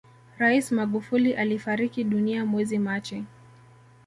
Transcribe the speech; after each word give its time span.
rais 0.39 0.71
magufuli 0.71 1.33
alifariki 1.33 2.03
dunia 2.03 2.45
mwezi 2.45 2.79
machi 2.79 3.23